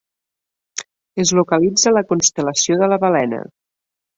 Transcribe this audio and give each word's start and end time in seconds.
Es 1.25 1.33
localitza 1.41 1.87
a 1.91 1.95
la 1.99 2.03
Constel·lació 2.13 2.79
de 2.83 2.91
la 2.95 2.99
Balena. 3.05 3.47